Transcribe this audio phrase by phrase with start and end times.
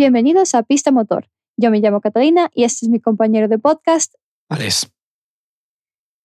[0.00, 1.28] Bienvenidos a Pista Motor.
[1.58, 4.14] Yo me llamo Catalina y este es mi compañero de podcast.
[4.48, 4.90] Alex.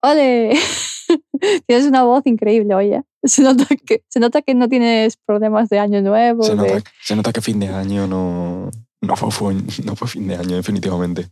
[0.02, 0.58] ¡Ole!
[1.68, 3.04] tienes una voz increíble, oye.
[3.22, 6.44] Se nota, que, se nota que no tienes problemas de año nuevo.
[6.44, 8.72] Se, de- nota, se nota que fin de año no,
[9.02, 11.28] no, fue, no fue fin de año, definitivamente.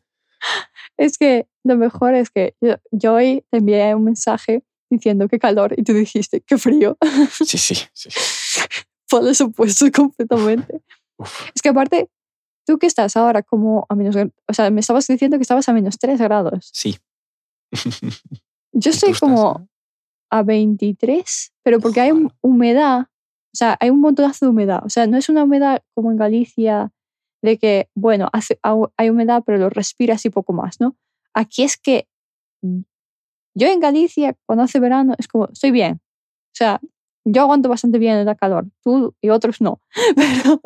[0.97, 5.39] Es que lo mejor es que yo, yo hoy te envié un mensaje diciendo qué
[5.39, 6.97] calor y tú dijiste qué frío.
[7.31, 8.09] Sí, sí, sí.
[9.09, 10.81] Por los opuestos completamente.
[11.17, 12.09] Uf, Es que aparte,
[12.65, 14.15] tú que estás ahora como a menos...
[14.47, 16.69] O sea, me estabas diciendo que estabas a menos 3 grados.
[16.73, 16.97] sí.
[18.75, 19.67] Yo ¿Y tú estoy estás como
[20.31, 24.81] a 23, pero porque hay humedad, o sea, hay un montonazo de humedad.
[24.83, 26.91] O sea, no es una humedad como en Galicia
[27.43, 28.59] de que, bueno, hace,
[28.97, 30.97] hay humedad, pero lo respiras y poco más, ¿no?
[31.35, 32.07] Aquí es que
[33.55, 36.01] yo en Galicia, cuando hace verano, es como, estoy bien.
[36.01, 36.81] O sea,
[37.25, 39.81] yo aguanto bastante bien el calor, tú y otros no,
[40.15, 40.61] pero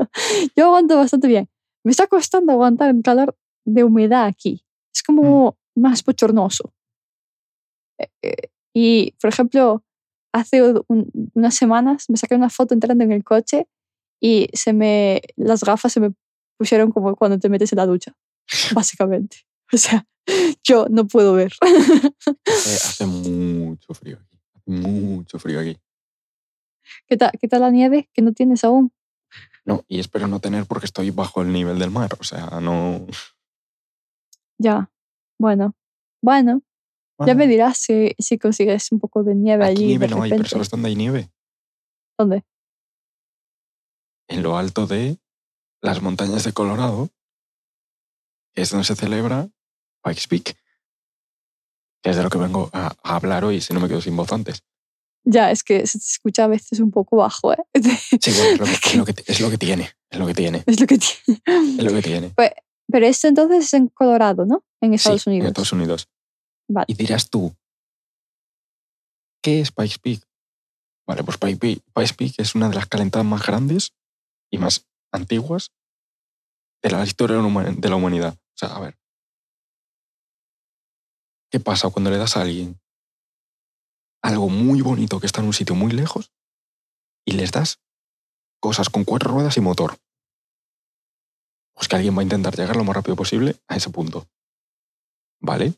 [0.55, 1.49] yo aguanto bastante bien.
[1.87, 4.61] Me está costando aguantar el calor de humedad aquí.
[4.93, 6.73] Es como más bochornoso.
[7.97, 9.85] Eh, eh, y, por ejemplo,
[10.33, 13.69] hace un- unas semanas me saqué una foto entrando en el coche
[14.21, 16.11] y se me, las gafas se me
[16.57, 18.13] pusieron como cuando te metes en la ducha,
[18.75, 19.37] básicamente.
[19.71, 20.05] O sea,
[20.65, 21.53] yo no puedo ver.
[22.47, 24.37] hace, hace mucho frío aquí.
[24.65, 25.77] Mucho frío aquí.
[27.07, 28.91] ¿Qué tal, ¿Qué tal la nieve que no tienes aún?
[29.67, 32.15] No, y espero no tener porque estoy bajo el nivel del mar.
[32.19, 33.05] O sea, no.
[34.57, 34.89] Ya,
[35.37, 35.75] bueno,
[36.23, 36.61] bueno,
[37.25, 39.85] ya me dirás si, si consigues un poco de nieve Aquí allí.
[39.87, 40.45] nieve de no hay, pero.
[40.45, 41.29] ¿sabes dónde hay nieve?
[42.17, 42.45] ¿Dónde?
[44.29, 45.19] En lo alto de
[45.81, 47.09] las montañas de Colorado,
[48.53, 49.49] que es donde se celebra
[50.01, 50.57] Pikes Peak.
[52.01, 54.15] Que es de lo que vengo a, a hablar hoy, si no me quedo sin
[54.15, 54.63] voz antes.
[55.23, 57.57] Ya, es que se te escucha a veces un poco bajo, ¿eh?
[58.21, 59.91] Sí, bueno, es lo que, es lo tiene.
[60.09, 60.63] Es lo que tiene.
[60.65, 61.41] es lo que tiene.
[61.77, 62.33] Es lo que tiene.
[62.89, 64.63] Pero esto entonces es en Colorado, ¿no?
[64.81, 65.45] En Estados sí, Unidos.
[65.45, 66.07] En Estados Unidos.
[66.69, 66.85] Vale.
[66.87, 67.53] Y dirás tú,
[69.41, 70.21] ¿qué es Pikes Peak?
[71.05, 73.93] Vale, pues Pikes Peak, es una de las calentadas más grandes
[74.51, 75.71] y más antiguas
[76.81, 78.33] de la historia de la humanidad.
[78.33, 78.97] O sea, a ver.
[81.49, 82.79] ¿Qué pasa cuando le das a alguien
[84.21, 86.31] algo muy bonito que está en un sitio muy lejos
[87.25, 87.79] y les das
[88.59, 89.97] cosas con cuatro ruedas y motor?
[91.73, 94.27] Pues que alguien va a intentar llegar lo más rápido posible a ese punto.
[95.39, 95.73] ¿Vale?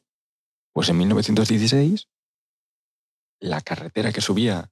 [0.74, 2.08] Pues en 1916,
[3.42, 4.72] la carretera que subía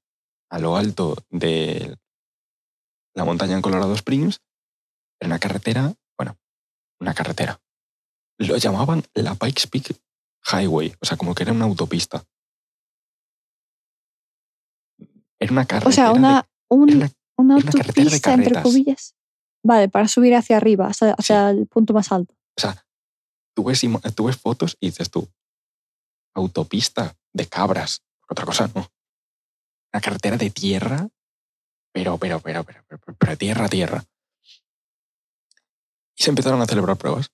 [0.50, 1.98] a lo alto de
[3.14, 4.42] la montaña en Colorado Springs
[5.20, 6.38] era una carretera, bueno,
[7.00, 7.60] una carretera.
[8.38, 10.00] Lo llamaban la Pikes Peak
[10.52, 12.24] Highway, o sea, como que era una autopista.
[15.40, 15.90] Era una carretera.
[15.90, 16.92] O sea, de- una, un-
[17.80, 19.16] autopista, entre comillas.
[19.64, 22.34] Vale, para subir hacia arriba, hacia, hacia el punto más alto.
[22.58, 22.86] O sea,
[23.56, 25.28] tú ves, ima- tú ves fotos y dices tú,
[26.34, 28.88] autopista de cabras, otra cosa no.
[29.94, 31.08] Una carretera de tierra,
[31.94, 34.04] pero, pero, pero, pero, pero, pero, pero tierra tierra.
[36.16, 37.30] Y se empezaron a celebrar pruebas.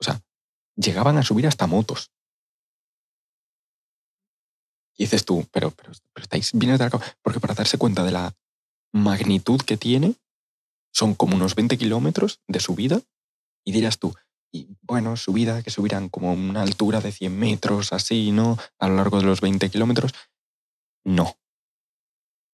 [0.00, 0.20] O sea,
[0.76, 2.10] llegaban a subir hasta motos.
[4.98, 7.00] Y dices tú, pero, pero, estáis bien cabeza.
[7.22, 8.34] Porque para darse cuenta de la
[8.92, 10.16] magnitud que tiene,
[10.92, 13.00] son como unos 20 kilómetros de subida.
[13.64, 14.14] Y dirás tú,
[14.52, 18.58] y bueno, subida, que subirán como una altura de 100 metros, así, ¿no?
[18.78, 20.12] A lo largo de los 20 kilómetros.
[21.04, 21.36] No.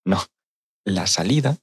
[0.04, 0.22] No.
[0.84, 1.56] La salida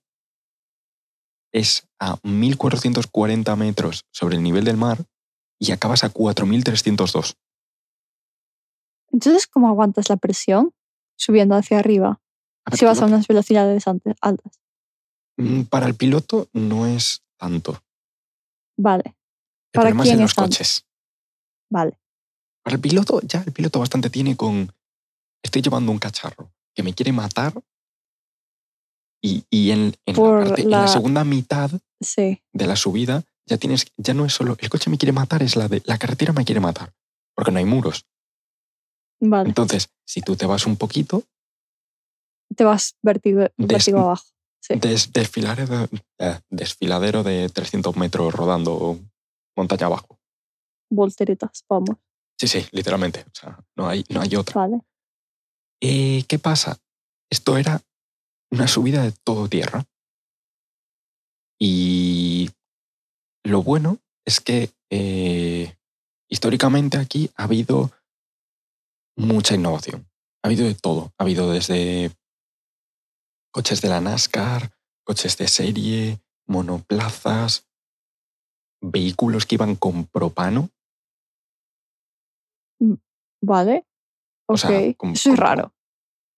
[1.53, 5.05] es a 1440 metros sobre el nivel del mar
[5.59, 7.37] y acabas a 4302.
[9.11, 10.73] Entonces, ¿cómo aguantas la presión
[11.17, 12.21] subiendo hacia arriba
[12.73, 13.85] si vas a unas velocidades
[14.21, 14.59] altas?
[15.37, 17.81] mm, Para el piloto no es tanto.
[18.77, 19.13] Vale, El
[19.73, 20.49] ¿Para problema es quién en los tanto?
[20.49, 20.85] coches.
[21.69, 21.99] vale.
[22.63, 24.71] Para el piloto, ya el piloto bastante tiene con.
[25.43, 27.53] Estoy llevando un cacharro que me quiere matar.
[29.23, 30.15] Y, y en, en
[30.69, 31.69] la en segunda mitad
[31.99, 33.85] Sí, de la subida, ya tienes.
[33.97, 34.55] Ya no es solo.
[34.59, 35.81] El coche me quiere matar, es la de.
[35.85, 36.93] La carretera me quiere matar.
[37.35, 38.05] Porque no hay muros.
[39.21, 39.49] Vale.
[39.49, 41.23] Entonces, si tú te vas un poquito,
[42.55, 43.47] Te vas vértigo,
[43.99, 44.25] abajo.
[44.63, 44.75] Sí.
[44.75, 45.87] des- desfiladero,
[46.19, 48.99] eh, desfiladero de 300 metros rodando
[49.55, 50.19] montaña abajo.
[50.91, 51.95] Volteretas, vamos.
[52.37, 53.21] Sí, sí, literalmente.
[53.21, 54.61] O sea, no hay, no hay otra.
[54.61, 54.81] Vale.
[55.81, 56.77] Eh, ¿Qué pasa?
[57.31, 57.81] Esto era
[58.51, 59.85] una subida de todo tierra.
[61.59, 62.49] Y
[63.43, 65.75] lo bueno es que eh,
[66.29, 67.91] históricamente aquí ha habido
[69.21, 70.07] mucha innovación.
[70.43, 71.13] Ha habido de todo.
[71.17, 72.11] Ha habido desde
[73.51, 74.71] coches de la NASCAR,
[75.03, 77.67] coches de serie, monoplazas,
[78.81, 80.69] vehículos que iban con propano.
[83.43, 83.85] Vale.
[84.47, 85.73] O sea, con- Eso es con- raro.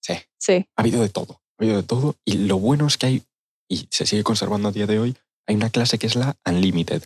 [0.01, 0.65] Sí, Sí.
[0.75, 1.41] ha habido de todo.
[1.57, 2.15] Ha habido de todo.
[2.25, 3.23] Y lo bueno es que hay,
[3.69, 7.03] y se sigue conservando a día de hoy, hay una clase que es la Unlimited.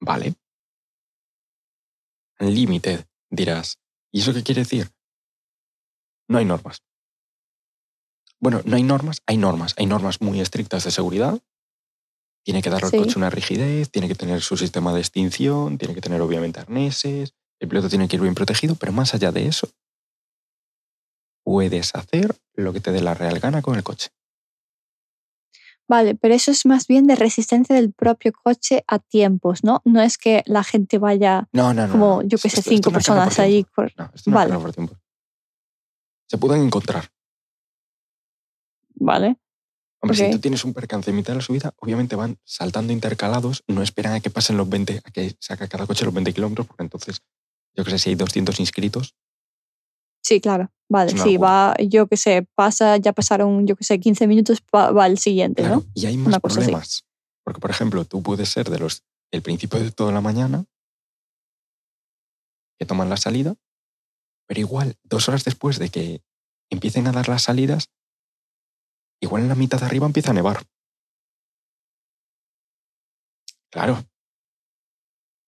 [0.00, 0.34] ¿Vale?
[2.40, 3.78] Unlimited, dirás.
[4.12, 4.90] ¿Y eso qué quiere decir?
[6.28, 6.82] No hay normas.
[8.40, 9.74] Bueno, no hay normas, hay normas.
[9.76, 11.38] Hay normas muy estrictas de seguridad.
[12.44, 12.96] Tiene que dar al Sí.
[12.96, 17.34] coche una rigidez, tiene que tener su sistema de extinción, tiene que tener obviamente arneses,
[17.60, 19.68] el piloto tiene que ir bien protegido, pero más allá de eso,
[21.44, 24.08] puedes hacer lo que te dé la real gana con el coche.
[25.90, 29.82] Vale, pero eso es más bien de resistencia del propio coche a tiempos, ¿no?
[29.84, 31.92] No es que la gente vaya No, no, no.
[31.92, 33.70] como, yo que sé, Esto- cinco personas por tiempo.
[33.74, 34.56] cor- No, esto Vale.
[34.58, 34.94] por tiempo.
[36.28, 37.10] Se pueden encontrar.
[38.94, 39.36] Vale.
[40.00, 43.64] Hombre, si tú tienes un percance en mitad de la subida, obviamente van saltando intercalados,
[43.66, 46.68] no esperan a que pasen los 20, a que saca cada coche los 20 kilómetros,
[46.68, 47.20] porque entonces,
[47.74, 49.16] yo que sé, si hay 200 inscritos,
[50.22, 50.70] Sí, claro.
[50.88, 54.90] Vale, sí, va, yo que sé, pasa, ya pasaron, yo que sé, 15 minutos, va,
[54.90, 55.84] va el siguiente, claro, ¿no?
[55.94, 56.66] y hay más Una cosa así.
[56.66, 57.04] problemas.
[57.44, 60.64] Porque, por ejemplo, tú puedes ser de los el principio de toda la mañana
[62.76, 63.54] que toman la salida,
[64.48, 66.22] pero igual, dos horas después de que
[66.70, 67.88] empiecen a dar las salidas,
[69.20, 70.64] igual en la mitad de arriba empieza a nevar.
[73.70, 74.04] Claro.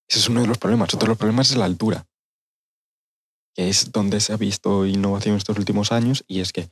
[0.09, 0.95] Ese es uno de los problemas.
[0.95, 2.07] Otro de los problemas es la altura,
[3.55, 6.71] que es donde se ha visto innovación estos últimos años, y es que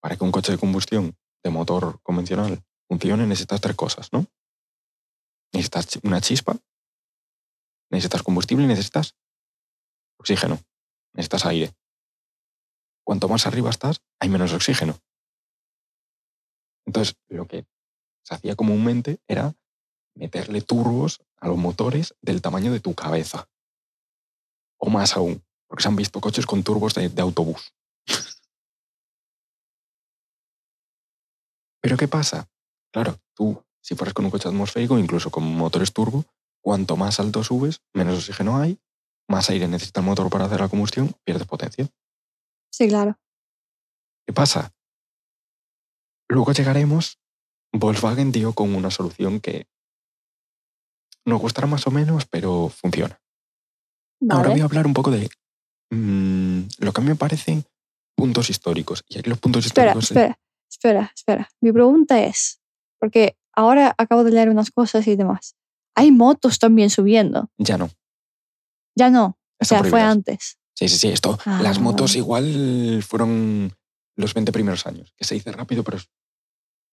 [0.00, 4.26] para que un coche de combustión de motor convencional funcione necesitas tres cosas, ¿no?
[5.52, 6.56] Necesitas una chispa,
[7.90, 9.14] necesitas combustible y necesitas
[10.18, 10.58] oxígeno,
[11.14, 11.72] necesitas aire.
[13.04, 14.98] Cuanto más arriba estás, hay menos oxígeno.
[16.86, 17.66] Entonces, lo que
[18.24, 19.54] se hacía comúnmente era
[20.14, 23.48] meterle turbos a los motores del tamaño de tu cabeza.
[24.78, 27.72] O más aún, porque se han visto coches con turbos de, de autobús.
[31.80, 32.46] Pero ¿qué pasa?
[32.92, 36.26] Claro, tú, si fueras con un coche atmosférico, incluso con motores turbo,
[36.60, 38.78] cuanto más alto subes, menos oxígeno hay,
[39.30, 41.88] más aire necesita el motor para hacer la combustión, pierdes potencia.
[42.70, 43.18] Sí, claro.
[44.26, 44.74] ¿Qué pasa?
[46.28, 47.18] Luego llegaremos,
[47.72, 49.66] Volkswagen dio con una solución que
[51.24, 53.18] nos gustará más o menos, pero funciona.
[54.28, 55.30] Ahora voy a hablar un poco de
[55.94, 57.64] mm, lo que a mí me parecen
[58.16, 59.04] puntos históricos.
[59.08, 60.04] Y aquí los puntos Espera, históricos...
[60.04, 60.38] es- espera,
[60.70, 61.50] espera, espera.
[61.60, 62.60] Mi pregunta es,
[62.98, 65.54] porque ahora acabo de leer unas cosas y demás.
[65.94, 67.50] Hay motos también subiendo.
[67.58, 67.90] Ya no.
[68.96, 69.24] Ya no.
[69.26, 70.58] O Están sea, fue antes.
[70.74, 71.08] Sí, sí, sí.
[71.08, 73.72] Esto, Ah, las motos igual fueron
[74.16, 75.98] los 20 primeros años, que se dice rápido, pero...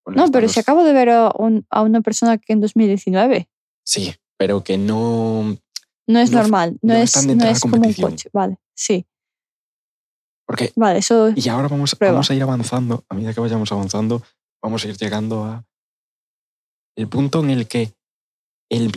[0.07, 3.49] No, pero los- si acabo de ver a, un- a una persona que en 2019
[3.85, 5.57] Sí, pero que no...
[6.07, 8.29] no es No- normal, no, no es, no es como un coche.
[8.33, 9.05] Vale, sí.
[10.47, 12.13] Porque Vale, eso Y ahora vamos, Prueba.
[12.13, 14.23] vamos a ir avanzando, a medida que vayamos avanzando,
[14.63, 15.63] vamos a ir llegando a
[16.97, 17.93] el punto en el que
[18.71, 18.91] el-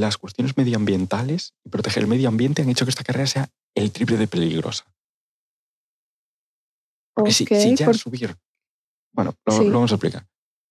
[0.00, 3.90] las cuestiones medioambientales y proteger el medio ambiente han hecho que esta carrera sea el
[3.92, 4.84] triple de peligrosa.
[7.14, 7.44] Porque si-
[7.76, 8.36] ya por- subir...
[9.12, 9.64] Bueno, lo, Sí.
[9.64, 10.26] lo vamos a explicar.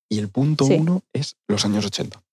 [0.09, 0.73] Y el punto Sí.
[0.79, 2.23] uno es los años 80.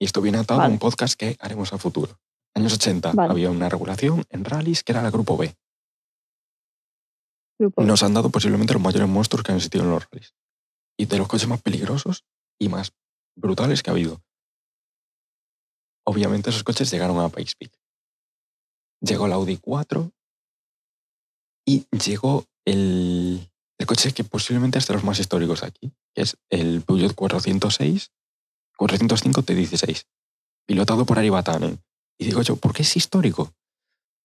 [0.00, 0.74] Y esto viene atado a Vale.
[0.74, 2.18] un podcast que haremos a futuro.
[2.56, 3.30] Años 80 Vale.
[3.30, 5.54] había una regulación en rallies que era la Grupo B.
[7.58, 7.82] grupo.
[7.82, 10.34] nos han dado posiblemente los mayores monstruos que han existido en los rallies.
[10.98, 12.24] Y de los coches más peligrosos
[12.58, 12.92] y más
[13.36, 14.22] brutales que ha habido.
[16.06, 17.78] Obviamente esos coches llegaron a Pace Peak.
[19.02, 20.10] Llegó el Audi 4
[21.66, 26.38] y llegó el, el coche que posiblemente es de los más históricos aquí, que es
[26.48, 28.12] el Peugeot 406,
[28.78, 30.06] 405 T16,
[30.64, 31.82] pilotado por Ari Vatanen.
[32.18, 33.52] Y digo yo, ¿por qué es histórico?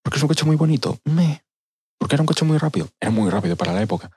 [0.02, 0.98] Porque es un coche muy bonito.
[1.04, 1.44] Me.
[1.98, 2.88] Porque era un coche muy rápido.
[3.00, 4.10] Era muy rápido para la época.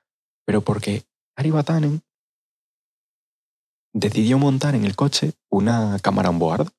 [0.46, 1.03] Pero porque
[1.36, 2.01] Ari Vatanen
[3.94, 6.70] decidió montar en el coche una cámara on board.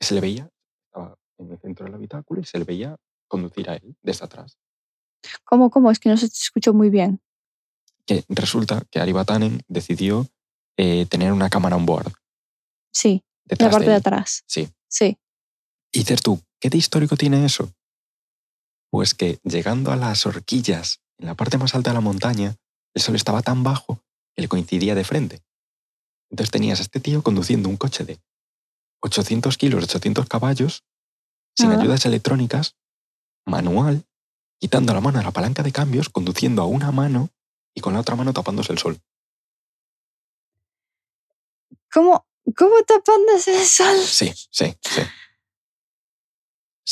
[0.00, 0.50] Que se le veía,
[0.86, 2.96] estaba en el centro del habitáculo y se le veía
[3.28, 4.58] conducir a él desde atrás.
[5.44, 5.90] ¿Cómo, cómo?
[5.90, 7.20] Es que no se te escuchó muy bien.
[8.06, 10.26] Que resulta que Ari Vatanen decidió
[10.76, 12.12] eh, tener una cámara on board
[12.92, 14.44] Sí, en la parte de atrás.
[14.46, 14.68] Sí.
[14.88, 15.16] Sí.
[15.92, 17.72] Y dices tú, ¿qué de histórico tiene eso?
[18.90, 22.56] Pues que llegando a las horquillas, en la parte más alta de la montaña,
[22.94, 24.02] el sol estaba tan bajo
[24.34, 25.42] que le coincidía de frente.
[26.30, 28.20] Entonces tenías a este tío conduciendo un coche de
[29.02, 30.84] 800 kilos, 800 caballos,
[31.56, 31.78] sin Ah.
[31.78, 32.76] ayudas electrónicas,
[33.46, 34.06] manual,
[34.58, 37.28] quitando la mano a la palanca de cambios, conduciendo a una mano
[37.74, 39.00] y con la otra mano tapándose el sol.
[41.92, 42.26] ¿Cómo?
[42.56, 43.98] ¿Cómo tapándose el sol?
[43.98, 45.02] Sí, sí, sí.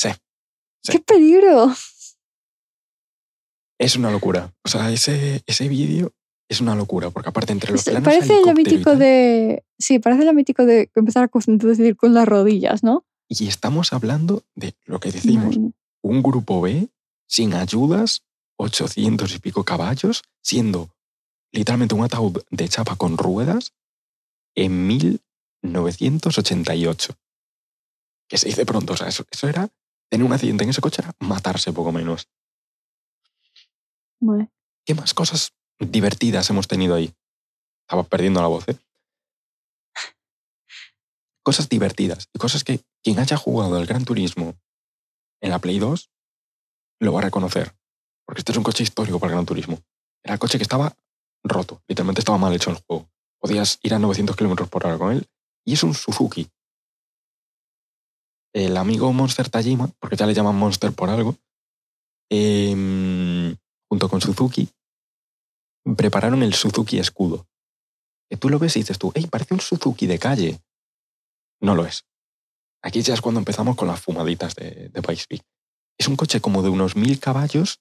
[0.00, 0.08] Sí.
[0.82, 0.92] Sí.
[0.92, 1.72] ¡Qué peligro!
[3.78, 4.52] Es una locura.
[4.64, 6.12] O sea, ese, ese vídeo
[6.48, 9.62] es una locura, porque aparte entre los planos parece lo mítico de.
[9.78, 13.04] Sí, parece lo mítico de empezar a conducir con las rodillas, ¿no?
[13.28, 16.90] Y estamos hablando de lo que decimos, Madre un grupo B
[17.26, 18.22] sin ayudas,
[18.56, 20.90] 800 y pico caballos, siendo
[21.52, 23.72] literalmente un ataúd de chapa con ruedas
[24.54, 27.14] en 1988.
[28.28, 29.70] Que se dice pronto, o sea, eso, eso era,
[30.10, 32.28] tener un accidente en ese coche era matarse poco menos.
[34.84, 37.14] ¿Qué más cosas divertidas hemos tenido ahí?
[37.86, 38.76] Estaba perdiendo la voz, ¿eh?
[41.42, 44.54] Cosas divertidas y cosas que quien haya jugado al Gran Turismo
[45.40, 46.10] en la Play 2
[47.00, 47.74] lo va a reconocer.
[48.26, 49.80] Porque este es un coche histórico para el Gran Turismo.
[50.22, 50.94] Era el coche que estaba
[51.42, 53.08] roto, literalmente estaba mal hecho el juego.
[53.38, 55.26] Podías ir a 900 kilómetros por hora con él
[55.64, 56.50] y es un Suzuki.
[58.52, 61.36] El amigo Monster Tajima, porque ya le llaman Monster por algo,
[62.28, 63.56] em,
[63.88, 64.68] junto con Suzuki,
[65.96, 67.46] prepararon el Suzuki Escudo.
[68.28, 70.60] Que tú lo ves y dices tú, hey, parece un Suzuki de calle.
[71.60, 72.04] No lo es.
[72.82, 75.40] Aquí ya es cuando empezamos con las fumaditas de, de Bikespeed.
[75.98, 77.80] Es un coche como de unos 1000 caballos,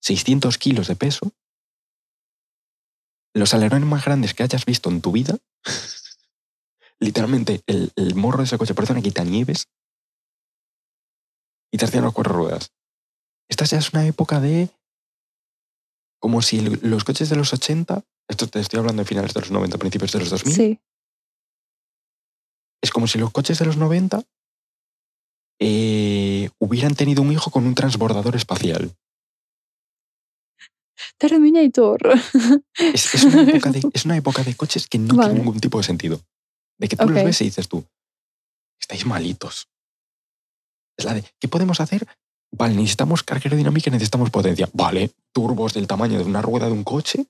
[0.00, 1.32] 600 kilos de peso,
[3.34, 5.38] los alerones más grandes que hayas visto en tu vida.
[7.00, 9.66] Literalmente, el, el morro de ese coche parece una quitanieves.
[11.72, 12.72] Y tracción las cuatro ruedas.
[13.48, 14.68] Esta ya es una época de.
[16.20, 19.50] Como si los coches de los 80, esto te estoy hablando de finales de los
[19.50, 20.78] 90, principios de los 2000, Sí.
[22.82, 24.22] es como si los coches de los 90
[25.60, 28.94] eh, hubieran tenido un hijo con un transbordador espacial.
[31.16, 31.98] Terminator.
[32.76, 35.30] Es, es una, época de, es una época de coches que no Vale.
[35.30, 36.20] tiene ningún tipo de sentido.
[36.80, 37.84] De que tú los ves y dices tú,
[38.80, 39.68] estáis malitos.
[40.96, 42.08] Es la de, ¿qué podemos hacer?
[42.52, 44.66] Vale, necesitamos carga aerodinámica y necesitamos potencia.
[44.72, 47.26] Vale, turbos del tamaño de una rueda de un coche.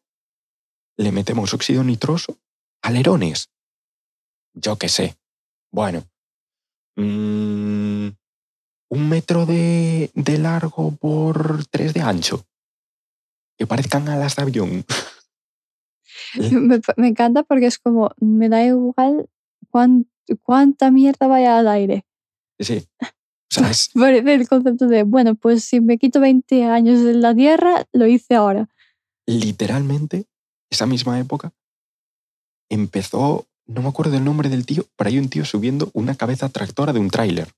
[0.97, 2.39] Le metemos óxido nitroso.
[2.81, 3.51] Alerones.
[4.55, 5.17] Yo qué sé.
[5.73, 6.05] Bueno.
[6.95, 8.09] mm,
[8.93, 12.47] un metro de, de largo por tres de ancho.
[13.59, 14.85] Que parezcan alas de avión.
[16.53, 19.29] me, me encanta porque es como, me da igual
[19.71, 20.07] cuán-
[20.43, 22.05] cuánta mierda vaya al aire.
[22.59, 22.85] Sí.
[23.01, 23.07] O
[23.51, 27.35] sea, es, Parece el concepto de, bueno, pues si me quito 20 años de la
[27.35, 28.69] Tierra, lo hice ahora.
[29.27, 30.27] literalmente,
[30.71, 31.53] esa misma época,
[32.71, 36.49] empezó, no me acuerdo del nombre del tío, pero hay un tío subiendo una cabeza
[36.49, 37.49] tractora de un tráiler.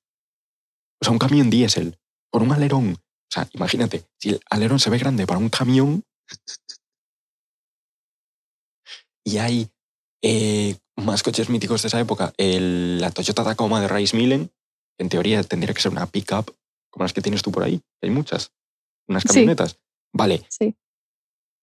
[1.00, 1.98] O sea, un camión diésel,
[2.30, 2.92] con un alerón.
[2.94, 6.02] O sea, imagínate, si el alerón se ve grande para un camión
[9.24, 9.68] y hay
[10.22, 14.50] eh, más coches míticos de esa época, el- la Toyota Tacoma de Rice Millen,
[14.98, 16.54] en teoría tendría que ser una pickup
[16.90, 18.52] como las que tienes tú por ahí, hay muchas,
[19.08, 19.28] unas Sí.
[19.28, 19.78] camionetas.
[20.12, 20.74] Vale, Sí.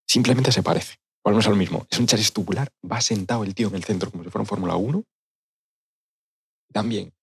[0.08, 0.96] simplemente se parece.
[1.24, 1.86] Volvemos a lo mismo.
[1.91, 4.48] Es un chasis tubular, va sentado el tío en el centro como si fuera un
[4.48, 5.03] Fórmula 1.
[6.74, 7.13] También.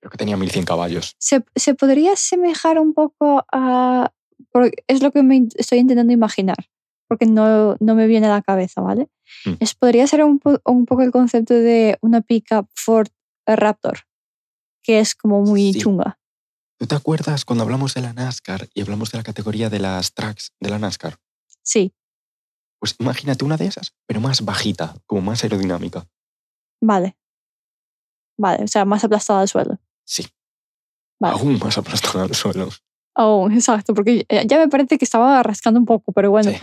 [0.00, 1.14] Creo que tenía 1100 caballos.
[1.18, 4.12] Se, se podría asemejar un poco a...
[4.52, 6.56] porque es lo que me estoy intentando imaginar,
[7.08, 9.08] porque no, no me viene a la cabeza, ¿vale?
[9.46, 9.54] Mm.
[9.60, 13.08] Es, podría ser un, po- un poco el concepto de una pickup Ford
[13.46, 14.00] Raptor,
[14.82, 15.80] que es como muy Sí.
[15.80, 16.18] chunga.
[16.78, 20.12] ¿Tú te acuerdas cuando hablamos de la NASCAR y hablamos de la categoría de las
[20.14, 21.16] tracks de la NASCAR?
[21.62, 21.92] Sí,
[22.78, 26.06] Pues imagínate una de esas, pero más bajita, como más aerodinámica.
[26.80, 27.16] vale.
[28.40, 29.78] Vale, o sea, más aplastada al suelo.
[30.06, 30.24] Sí.
[31.20, 31.34] Vale.
[31.40, 32.68] Aún más aplastada al suelo.
[33.18, 36.50] Oh, exacto, porque ya me parece que estaba rascando un poco, pero bueno.
[36.52, 36.58] Sí.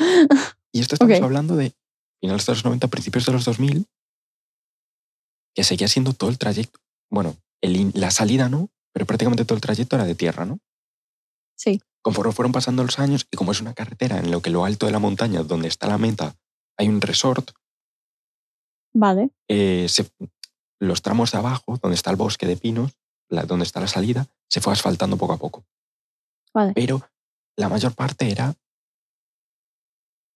[0.71, 1.23] Y esto estamos Ok.
[1.23, 1.73] hablando de
[2.21, 3.85] finales de los 90, principios de los 2000,
[5.55, 6.79] que seguía siendo todo el trayecto.
[7.09, 10.59] Bueno, el la salida no, pero prácticamente todo el trayecto era de tierra, ¿no?
[11.57, 14.63] Sí, Conforme fueron pasando los años y como es una carretera en lo que lo
[14.65, 16.35] alto de la montaña, donde está la meta,
[16.77, 17.51] hay un resort,
[18.93, 19.31] vale.
[19.49, 20.09] eh, se-
[20.79, 22.91] los tramos de abajo, donde está el bosque de pinos,
[23.29, 25.65] la- donde está la salida, se fue asfaltando poco a poco.
[26.55, 26.71] Vale.
[26.73, 27.01] Pero
[27.57, 28.55] la mayor parte era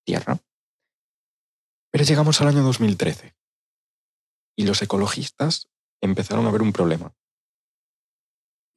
[0.05, 0.37] tierra.
[1.91, 3.35] Pero llegamos al año 2013
[4.57, 5.69] y los ecologistas
[6.01, 7.13] empezaron a ver un problema.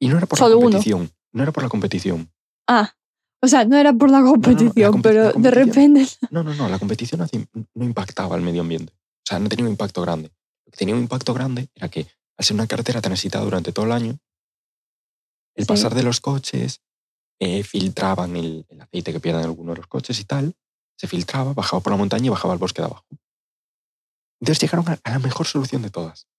[0.01, 0.65] Y no era por Solo la uno.
[0.71, 2.31] competición, no era por la competición.
[2.67, 2.95] Ah,
[3.41, 6.07] o sea, no era por la competición, compe- pero la de repente...
[6.31, 7.27] No, no, no, la competición
[7.75, 8.93] no impactaba al medio ambiente.
[8.93, 10.31] O sea, no tenía un impacto grande.
[10.65, 12.07] Lo que tenía un impacto grande era que,
[12.37, 14.17] al ser una carretera transitada durante todo el año,
[15.55, 15.67] el Sí.
[15.67, 16.81] pasar de los coches,
[17.43, 20.55] eh, filtraban el, el aceite que pierden algunos de los coches y tal,
[20.97, 23.05] se filtraba, bajaba por la montaña y bajaba al bosque de abajo.
[24.39, 26.29] Entonces llegaron a, a la mejor solución de todas.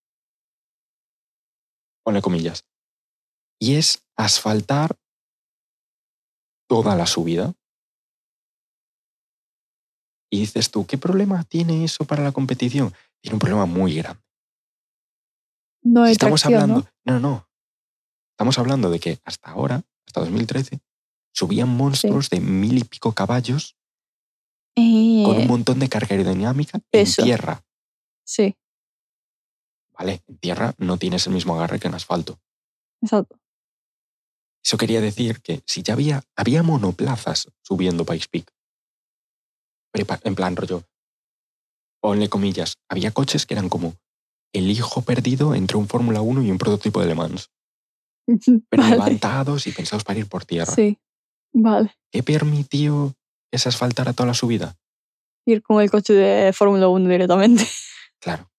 [2.03, 2.65] Ponle comillas.
[3.59, 4.97] Y es asfaltar
[6.69, 7.53] toda la subida.
[10.31, 12.95] Y dices tú, ¿qué problema tiene eso para la competición?
[13.21, 14.23] Tiene un problema muy grande.
[15.83, 17.49] No hay Estamos tracción, hablando, no, no.
[18.33, 20.81] Estamos hablando de que hasta ahora, hasta 2013,
[21.35, 23.77] subían monstruos de mil y pico caballos
[24.77, 25.25] ¿no?
[25.25, 27.23] con Eh, un montón de carga aerodinámica peso.
[27.23, 27.65] en tierra.
[28.27, 28.57] Sí,
[29.97, 32.41] Vale, en tierra no tienes el mismo agarre que en asfalto.
[33.01, 33.39] exacto.
[34.65, 38.51] Eso quería decir que si ya había, había monoplazas subiendo Pikes Peak,
[40.25, 40.83] en plan rollo,
[42.01, 43.95] ponle comillas, había coches que eran como
[44.53, 47.51] el hijo perdido entre un Fórmula 1 y un prototipo de Le Mans,
[48.71, 48.95] pero vale.
[48.97, 50.75] levantados y pensados para ir por tierra.
[50.75, 50.99] Sí,
[51.55, 51.97] vale.
[52.11, 53.15] ¿Qué permitió
[53.51, 54.77] que se asfaltara toda la subida?
[55.47, 57.67] Ir con el coche de Fórmula 1 directamente.
[58.21, 58.51] Claro.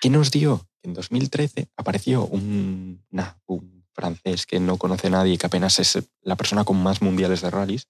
[0.00, 0.66] ¿Qué nos dio?
[0.82, 6.02] En 2013 apareció un, nah, un francés que no conoce a nadie, que apenas es
[6.22, 7.86] la persona con más mundiales de rallies,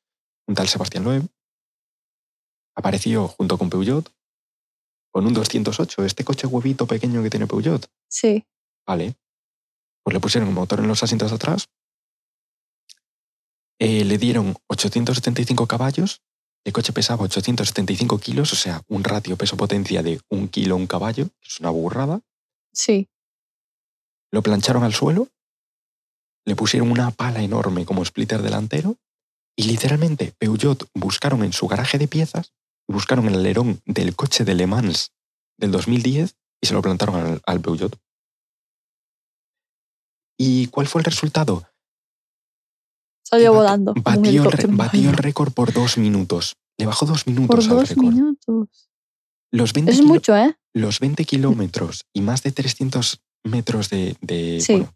[0.47, 1.27] un tal Sebastián Loeb.
[2.75, 4.13] Apareció junto con Peugeot
[5.11, 7.87] con un 208, este coche huevito pequeño que tiene Peugeot.
[8.09, 8.45] Sí,
[8.87, 9.15] Vale.
[10.03, 11.69] Pues le pusieron un motor en los asientos de atrás.
[13.79, 16.23] Eh, le dieron 875 caballos.
[16.65, 21.27] El coche pesaba 875 kilos, o sea, un ratio peso-potencia de un kilo un caballo,
[21.41, 22.21] que es una burrada.
[22.73, 23.09] sí.
[24.35, 25.29] Lo plancharon al suelo,
[26.47, 28.97] le pusieron una pala enorme como splitter delantero
[29.57, 32.55] y literalmente Peugeot buscaron en su garaje de piezas,
[32.89, 35.13] buscaron el alerón del coche de Le Mans
[35.59, 37.99] del 2010 y se lo plantaron al, al Peugeot.
[40.39, 41.69] ¿Y cuál fue el resultado?
[43.33, 43.95] Salió volando.
[43.95, 46.55] Batió, el, batió récord por dos minutos.
[46.79, 48.05] Le bajó dos Por minutos al dos récord.
[48.13, 48.91] minutos.
[49.51, 50.55] Los 20, Es kilo- mucho, ¿eh?
[50.75, 54.17] los 20 kilómetros y más de 300 metros de...
[54.21, 54.73] de Sí.
[54.75, 54.95] bueno,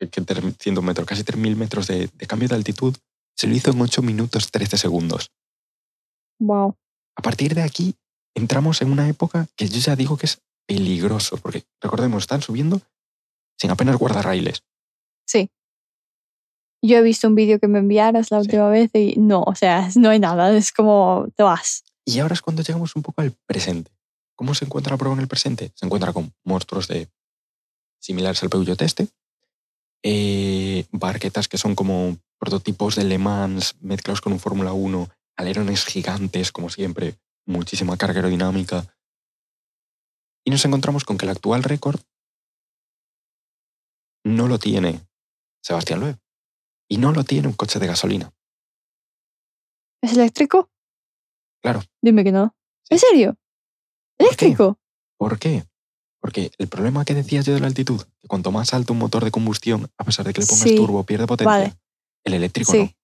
[0.00, 2.96] que- que 300 metros, casi 3.000 metros de, de cambio de altitud,
[3.36, 5.30] se lo hizo en 8 minutos 13 segundos.
[6.40, 6.76] Wow.
[7.16, 7.94] A partir de aquí
[8.34, 12.80] entramos en una época que yo ya digo que es peligroso, porque recordemos, están subiendo
[13.58, 14.62] sin apenas guardarrailes.
[15.26, 15.50] Sí.
[16.86, 18.46] Yo he visto un vídeo que me enviaras la Sí.
[18.46, 20.54] última vez y no, o sea, no hay nada.
[20.56, 21.82] Es como te vas.
[22.04, 23.90] Y ahora es cuando llegamos un poco al presente.
[24.36, 25.72] ¿Cómo se encuentra la prueba en el presente?
[25.74, 27.08] Se encuentra con monstruos de
[28.00, 29.08] similares al Peugeot este,
[30.02, 35.86] eh, barquetas que son como prototipos de Le Mans mezclados con un Fórmula 1, alerones
[35.86, 37.14] gigantes, como siempre,
[37.46, 38.84] muchísima carga aerodinámica.
[40.44, 42.00] Y nos encontramos con que el actual récord
[44.24, 45.00] no lo tiene
[45.62, 46.18] Sebastián Loeb.
[46.94, 48.30] Y no lo tiene un coche de gasolina.
[50.00, 50.70] ¿Es eléctrico?
[51.60, 51.82] Claro.
[52.00, 52.54] Dime que no.
[52.84, 52.94] Sí.
[52.94, 53.28] ¿En serio?
[53.34, 53.38] ¿Por
[54.16, 54.24] qué?
[54.24, 54.78] ¿Eléctrico?
[55.18, 55.64] ¿Por qué?
[56.20, 59.24] Porque el problema que decía yo de la altitud, que cuanto más alto un motor
[59.24, 60.76] de combustión, a pesar de que le pongas Sí.
[60.76, 61.74] turbo, pierde potencia, Vale.
[62.22, 62.94] el eléctrico Sí.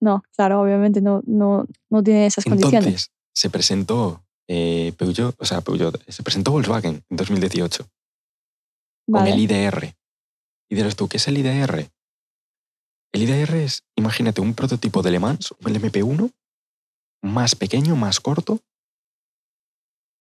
[0.00, 2.50] No, claro, obviamente no, no, no tiene esas no.
[2.50, 2.86] condiciones.
[2.86, 9.30] Entonces, se presentó eh, Peugeot, o sea, Peugeot, se presentó Volkswagen en 2018 con Vale.
[9.34, 9.94] el IDR.
[10.68, 11.88] Y dirás tú, ¿qué es el IDR?
[13.12, 16.32] El IDR es, imagínate, un prototipo de Le Mans, un LMP1,
[17.22, 18.60] más pequeño, más corto,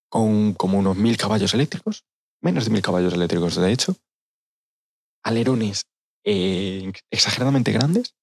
[0.10, 2.06] con como unos mil caballos eléctricos,
[2.41, 3.95] menos de mil caballos eléctricos de hecho,
[5.23, 5.86] alerones
[6.25, 8.15] eh, exageradamente grandes,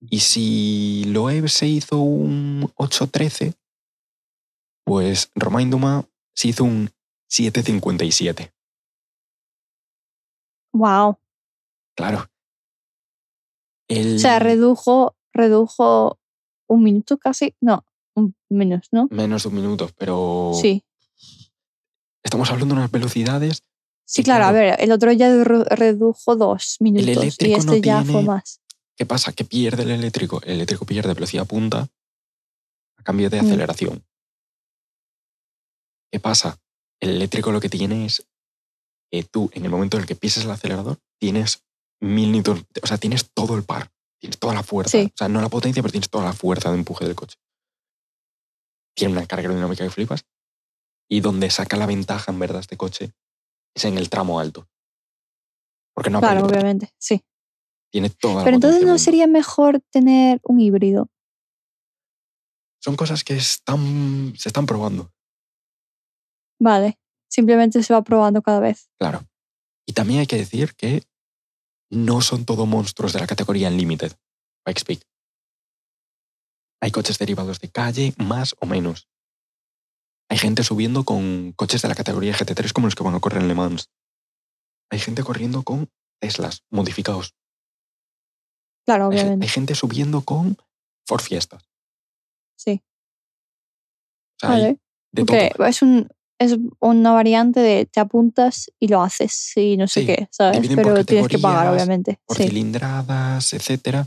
[0.00, 3.54] y si Loeb se hizo un 813,
[4.84, 6.90] pues Romain Dumas se hizo un
[7.28, 8.52] 757.
[10.72, 11.18] Wow.
[11.96, 12.30] Claro.
[13.88, 16.18] El, O sea, redujo, redujo
[16.68, 17.54] un minuto casi.
[17.60, 19.08] No, un menos, ¿no?
[19.10, 20.84] menos de un minuto, pero Sí.
[22.22, 23.62] estamos hablando de unas velocidades.
[24.04, 27.72] Sí, Y claro, a ver, el otro ya re- redujo dos minutos y eléctrico no
[27.74, 28.60] este ya fue tiene- más.
[28.96, 29.32] ¿Qué pasa?
[29.32, 30.40] Que pierde el eléctrico.
[30.42, 31.88] El eléctrico pierde velocidad punta
[32.96, 33.46] a cambio de Mm.
[33.46, 34.04] aceleración.
[36.10, 36.58] ¿Qué pasa?
[37.00, 38.26] El eléctrico lo que tiene es
[39.10, 41.62] que tú, en el momento en el que pises el acelerador, tienes
[42.00, 44.98] mil newtons, o sea, tienes todo el par, tienes toda la fuerza.
[44.98, 45.10] Sí.
[45.12, 47.38] O sea, no la potencia, pero tienes toda la fuerza de empuje del coche.
[48.94, 50.24] Tiene una carga aerodinámica que flipas.
[51.08, 53.12] Y donde saca la ventaja, en verdad, este coche
[53.74, 54.68] es en el tramo alto.
[55.94, 57.24] Porque no Claro, obviamente, sí.
[57.90, 61.08] Tiene toda la Pero entonces no sería mejor tener un híbrido.
[62.80, 65.12] Son cosas que están, se están probando,
[66.60, 66.98] Vale.
[67.30, 68.90] Simplemente se va probando cada vez.
[68.98, 69.24] claro.
[69.86, 71.02] Y también hay que decir que
[71.90, 74.12] no son todo monstruos de la categoría Unlimited,
[74.64, 75.02] Pikes Peak.
[76.80, 79.08] Hay coches derivados de calle, más o menos.
[80.30, 83.42] Hay gente subiendo con coches de la categoría GT3 como los que van a correr
[83.42, 83.90] en Le Mans.
[84.90, 87.34] Hay gente corriendo con Teslas modificados.
[88.84, 89.44] Claro, obviamente.
[89.44, 90.56] hay gente subiendo con
[91.06, 91.68] Ford Fiestas.
[92.56, 92.82] Sí.
[94.36, 94.80] O sea, Vale.
[95.12, 95.66] de todo.
[95.66, 100.06] es, un, es una variante de te apuntas y lo haces y no sé Sí,
[100.06, 100.68] qué, ¿sabes?
[100.76, 102.18] Pero tienes que pagar, obviamente.
[102.26, 104.06] Por Sí, cilindradas, etcétera.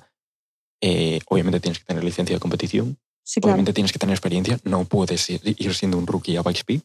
[0.81, 2.97] Eh, obviamente tienes que tener licencia de competición.
[3.23, 3.53] sí, claro.
[3.55, 4.59] Obviamente tienes que tener experiencia.
[4.63, 6.81] No puedes ir, ir siendo un rookie a Bike Speed.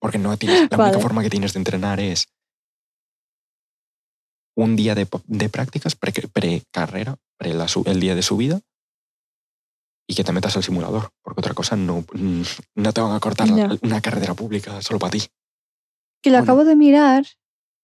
[0.00, 0.90] Porque no tienes, la Vale.
[0.90, 2.28] única forma que tienes de entrenar es
[4.56, 8.60] un día de, de prácticas pre- pre-carrera, pre su- el día de subida,
[10.06, 11.10] y que te metas al simulador.
[11.22, 12.42] Porque otra cosa no, mm,
[12.76, 13.48] no te van a cortar
[13.82, 15.22] una carretera pública solo para ti.
[16.22, 16.44] Que lo bueno.
[16.44, 17.24] acabo de mirar.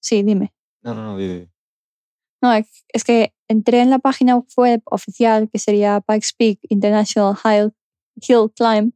[0.00, 0.52] Sí, dime.
[0.82, 1.16] No, no, no.
[1.16, 1.48] di- di.
[2.42, 7.36] No, es es que entré en la página web oficial que sería Pikes Peak International
[7.44, 7.72] Hill,
[8.16, 8.92] Hill Climb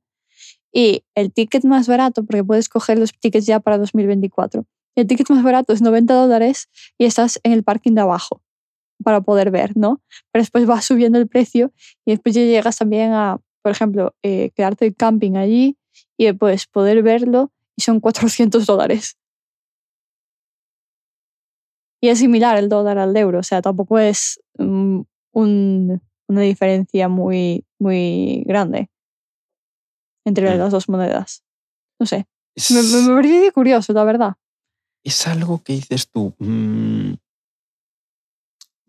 [0.73, 5.31] y el ticket más barato, porque puedes coger los tickets ya para 2024, el ticket
[5.31, 8.43] más barato es 90 dólares y estás en el parking de abajo
[9.07, 10.03] para poder ver, ¿no?
[10.33, 11.73] Pero después va subiendo el precio
[12.05, 15.77] y después ya llegas también a, por ejemplo, eh, quedarte de camping allí
[16.19, 19.17] y después poder verlo y son 400 dólares.
[22.03, 25.01] Y es similar el dólar al euro, o sea, tampoco es mm,
[25.33, 28.91] un- una diferencia muy, muy grande
[30.27, 30.59] entre Mm.
[30.59, 31.45] las dos monedas.
[32.01, 34.35] No sé, Es, me, me, me pareció curioso, la verdad.
[35.05, 36.35] es algo que dices tú.
[36.39, 37.13] mm,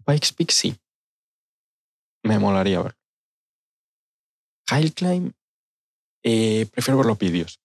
[0.08, 0.76] Bike Speak sí.
[2.24, 2.98] Me molaría ver.
[4.72, 5.34] Hill Climb,
[6.24, 7.60] eh, prefiero ver los vídeos.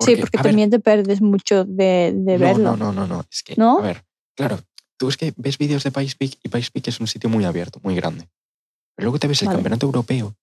[0.00, 2.64] sí, porque ver, también te perdes mucho de, de no, verlo.
[2.64, 3.24] No, no, no, no.
[3.30, 3.78] Es que, ¿No?
[3.78, 4.58] a ver, claro,
[4.98, 7.44] tú es que ves vídeos de Bike Speak y Bike Speak es un sitio muy
[7.44, 8.28] abierto, muy grande.
[8.94, 9.58] Pero luego te ves el Vale.
[9.58, 10.36] campeonato europeo.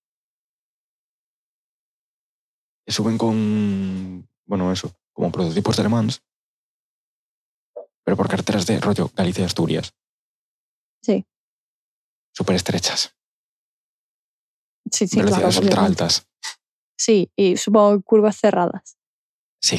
[2.85, 6.23] Que suben con, bueno, eso, como prototipos de Le Mans.
[8.05, 9.93] Pero por carreteras de rollo Galicia y Asturias.
[11.03, 11.25] Sí.
[12.35, 13.15] Súper estrechas.
[14.91, 15.27] Sí, sí, claro.
[15.27, 16.03] velocidades ultra obviamente.
[16.03, 16.27] altas.
[16.97, 18.97] Sí, y supongo curvas cerradas.
[19.61, 19.77] Sí.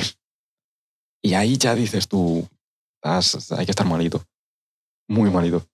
[1.23, 2.49] Y ahí ya dices tú,
[3.03, 4.25] "Estás- hay que estar malito.
[5.09, 5.67] Muy malito.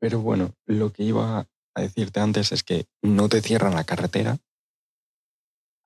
[0.00, 1.40] Pero bueno, lo que iba
[1.74, 4.38] a decirte antes es que no te cierran la carretera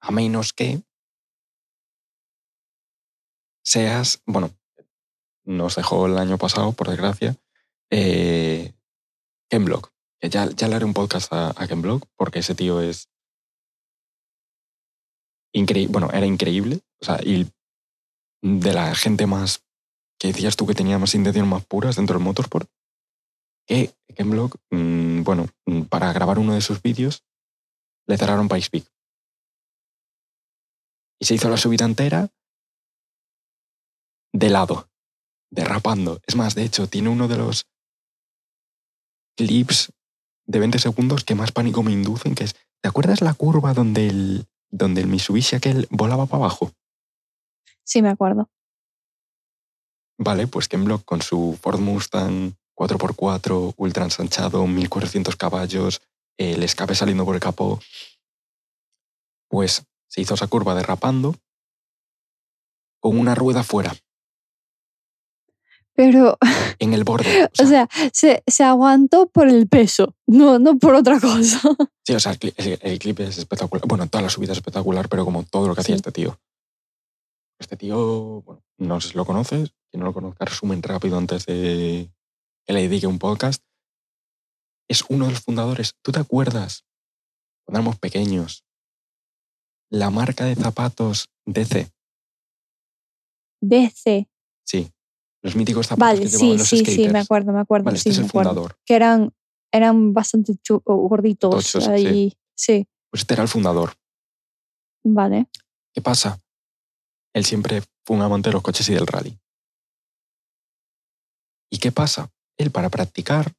[0.02, 0.82] a menos que
[3.70, 4.50] seas, bueno,
[5.44, 7.36] nos dejó el año pasado, por desgracia,
[7.90, 8.74] eh,
[9.48, 9.92] Ken Block.
[10.20, 13.08] Ya, ya le haré un podcast a, a Ken Block porque ese tío es
[15.54, 17.48] increíble, bueno, era increíble, o sea, y
[18.42, 19.64] de la gente más
[20.18, 22.68] que decías tú que tenía más intenciones más puras dentro del motorsport,
[23.66, 27.24] que Ken Block, mm, bueno, mm, para grabar uno de sus vídeos,
[28.06, 28.84] le cerraron Pikes Peak.
[31.20, 32.30] Y se hizo la subida entera
[34.32, 34.88] de lado,
[35.50, 36.20] derrapando.
[36.26, 37.66] Es más, de hecho, tiene uno de los
[39.36, 39.92] clips
[40.46, 44.08] de 20 segundos que más pánico me inducen, que es, ¿te acuerdas la curva donde
[44.08, 46.72] el, donde el Mitsubishi aquel volaba para abajo?
[47.84, 48.48] Sí, me acuerdo.
[50.18, 56.02] Vale, pues Ken Block con su Ford Mustang 4x4 ultra ensanchado, 1400 caballos,
[56.38, 57.80] el escape saliendo por el capó,
[59.48, 61.34] pues se hizo esa curva derrapando
[63.00, 63.94] con una rueda fuera,
[66.02, 66.38] Pero,
[66.78, 67.44] en el borde.
[67.62, 71.60] o sea, se, se aguantó por el peso, no, no por otra cosa.
[72.06, 73.86] Sí, o sea, el, cli- el- el clip es espectacular.
[73.86, 75.98] Bueno, toda la subida es espectacular, pero como todo lo que hacía Sí.
[76.00, 76.40] este tío.
[77.60, 81.44] Este tío, bueno, no sé si lo conoces, quien no lo conozca, resumen rápido antes
[81.46, 82.10] de
[82.66, 83.62] que le dedique un podcast.
[84.88, 85.94] Es uno de los fundadores.
[86.02, 86.84] ¿Tú te acuerdas,
[87.66, 88.64] cuando éramos pequeños,
[89.90, 91.90] la marca de zapatos DC?
[93.62, 94.28] DC.
[94.66, 94.90] Sí,
[95.42, 96.96] los míticos zapatos Vale, que sí, llevaban los sí, skaters.
[96.96, 97.84] sí, me acuerdo, me acuerdo.
[97.84, 98.76] Vale, este sí, es el fundador.
[98.84, 99.32] Que eran,
[99.72, 101.90] eran bastante gorditos Tochos, sí.
[101.90, 102.36] ahí.
[102.54, 102.86] Sí.
[103.10, 103.94] Pues este era el fundador.
[105.04, 105.48] vale.
[105.92, 106.38] ¿Qué pasa?
[107.32, 109.38] Él siempre fue un amante de los coches y del rally.
[111.70, 112.30] ¿Y qué pasa?
[112.58, 113.52] Él para practicar,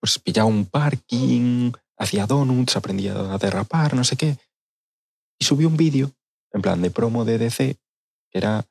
[0.00, 4.36] pues pillaba un parking, hacía donuts, aprendía a derrapar, no sé qué.
[5.38, 6.10] Y subió un vídeo,
[6.52, 7.76] en plan de promo de DC,
[8.30, 8.64] que era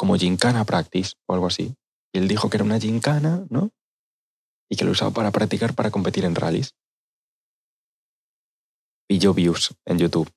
[0.00, 1.76] como Gincana Practice o algo así.
[2.10, 3.70] Y él dijo que era una gincana, ¿no?
[4.70, 6.74] Y que lo usaba para practicar para competir en rallies.
[9.06, 10.32] Pilló views en YouTube.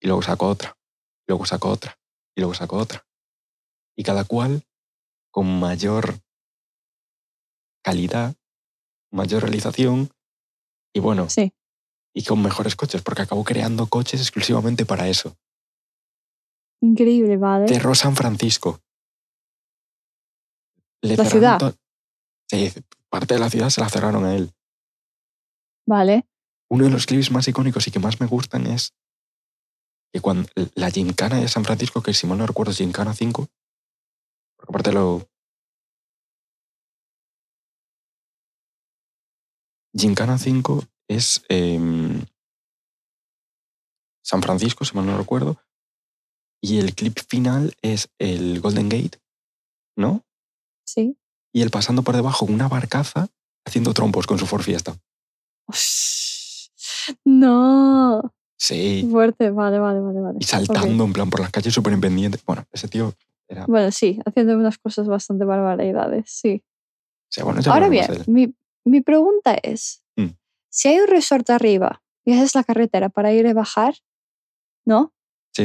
[0.00, 0.78] Y luego sacó otra.
[1.26, 1.98] Y luego sacó otra.
[2.36, 3.04] Y luego sacó otra.
[3.96, 4.62] Y cada cual
[5.32, 6.20] con mayor
[7.82, 8.36] calidad,
[9.10, 10.12] mayor realización.
[10.94, 11.52] Y bueno, Sí.
[12.14, 15.36] y con mejores coches, porque acabó creando coches exclusivamente para eso.
[16.82, 17.68] Increíble, ¿vale?
[17.68, 18.80] Cerró San Francisco.
[21.02, 21.74] Le La cerraron ciudad.
[22.48, 22.72] Sí,
[23.08, 24.52] parte de la ciudad se la cerraron a él.
[25.86, 26.26] Vale.
[26.70, 28.94] Uno de los clips más icónicos y que más me gustan es
[30.12, 33.48] que cuando la Gincana de San Francisco, que si mal no recuerdo es Gincana 5,
[34.56, 35.28] porque aparte lo...
[39.92, 42.24] Gincana 5 es em,
[44.24, 45.60] San Francisco, si mal no recuerdo,
[46.60, 49.18] y el clip final es el Golden Gate,
[49.96, 50.24] ¿no?
[50.84, 51.16] Sí.
[51.52, 53.28] Y él pasando por debajo de una barcaza
[53.64, 54.96] haciendo trompos con su Ford Fiesta.
[57.24, 58.34] No.
[58.56, 59.06] Sí.
[59.10, 60.38] Fuerte, vale, vale, vale, vale.
[60.40, 62.38] Y saltando en plan por las calles súper independiente.
[62.46, 63.14] Bueno, ese tío
[63.48, 63.66] era...
[63.66, 66.62] Bueno, sí, haciendo unas cosas bastante barbaridades, sí.
[67.28, 70.30] sea, bueno, ya Ahora bien, mi, mi pregunta es, Mm.
[70.68, 73.94] si hay un resort arriba y esa es la carretera para ir y bajar,
[74.84, 75.12] ¿no?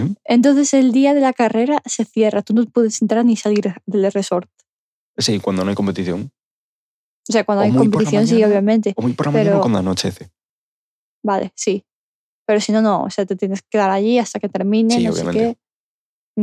[0.04, 3.74] Sí, Entonces el día de la carrera se cierra, tú no puedes entrar ni salir
[3.86, 4.50] del resort.
[5.18, 6.32] sí, cuando no hay competición.
[7.28, 8.94] O sea, cuando O hay competición, sí, mañana, obviamente.
[8.98, 10.30] O muy por la mañana Pero- cuando anochece.
[11.24, 11.84] Vale, sí.
[12.46, 13.04] Pero si no, no.
[13.04, 15.56] O sea, te tienes que quedar allí hasta que termine, Sí, no sé obviamente.
[15.56, 15.60] qué.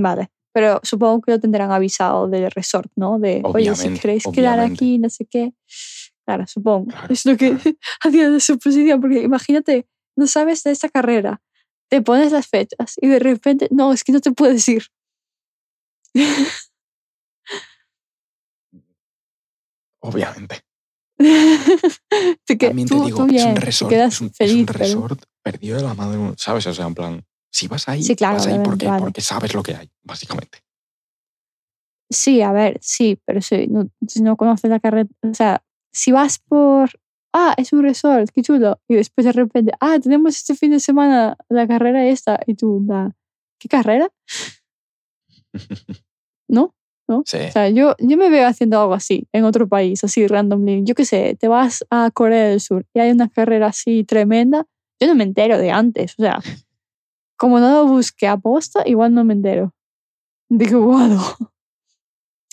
[0.01, 0.31] Vale.
[0.53, 3.19] Pero supongo que lo tendrán avisado del resort, ¿no?
[3.21, 4.85] De, oye, si Obviamente, queréis quedar obviamente.
[4.85, 5.55] aquí, no sé qué.
[6.27, 6.87] Claro, supongo.
[6.89, 7.77] Claro, es lo que claro.
[8.03, 9.87] hacía de suposición, porque imagínate,
[10.17, 11.41] no sabes de esta carrera,
[11.93, 14.83] te pones las fechas y de repente, no, es que no te puedes ir.
[20.01, 20.61] Obviamente.
[22.47, 24.53] Te que- También tú, te digo, tú es un te resort, quedas es un, es
[24.53, 26.67] un pero- resort perdido de la madre, ¿sabes?
[26.67, 29.01] O sea, en plan, si vas ahí, Sí, claro, vas ahí porque, vale.
[29.03, 30.59] porque sabes lo que hay, básicamente.
[32.11, 36.11] Sí, a ver, sí, pero sí, no, si no conoces la carrera, o sea, si
[36.13, 36.91] vas por,
[37.33, 40.81] ah, es un resort, qué chulo, y después de repente, ah, tenemos este fin de
[40.81, 43.15] semana la carrera esta, y tú, la,
[43.59, 44.11] ¿qué carrera?
[46.49, 46.75] ¿No?
[47.27, 50.83] Sí, O sea, yo, yo me veo haciendo algo así en otro país, así randomly.
[50.85, 54.67] Yo qué sé, te vas a Corea del Sur y hay una carrera así tremenda,
[54.99, 56.41] yo no me entero de antes, o sea,
[57.37, 59.75] como no lo busqué a posta, igual no me entero.
[60.49, 61.21] Digo, bueno.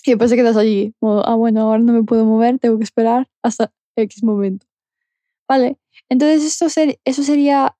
[0.02, 2.84] Y después te quedas allí, como, ah, bueno, ahora no me puedo mover, tengo que
[2.84, 4.66] esperar hasta X momento.
[5.50, 7.76] Vale, entonces esto ser- eso sería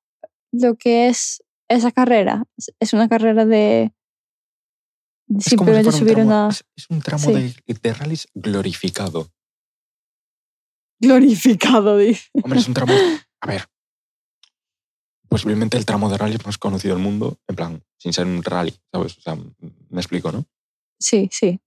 [0.52, 2.44] lo que es esa carrera.
[2.80, 3.92] Es- una carrera de,
[5.28, 7.33] es si simplemente un subir tramo, una es, un tramo Sí.
[7.33, 9.30] de, de rallies glorificado.
[11.00, 12.28] glorificado, dice.
[12.42, 12.92] Hombre, es un tramo.
[13.40, 13.66] A ver.
[15.28, 18.74] Posiblemente el tramo de rallies más conocido del mundo, en plan, sin ser un rally,
[18.92, 19.16] ¿sabes?
[19.16, 20.44] O sea, me explico, ¿no?
[20.98, 21.61] Sí, sí.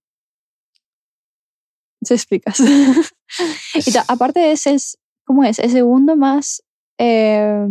[2.03, 2.59] Se explicas.
[3.73, 5.59] y aparte es, es, ¿cómo es?
[5.59, 6.63] El segundo más,
[6.97, 7.67] eh,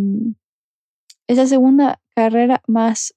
[1.27, 3.15] es la segunda carrera más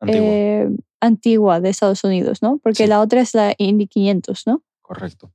[0.00, 0.68] Antiguo, eh,
[1.00, 2.58] antigua de Estados Unidos, ¿no?
[2.58, 2.86] Porque Sí.
[2.86, 4.62] la otra es la Indy 500, ¿no?
[4.82, 5.32] correcto.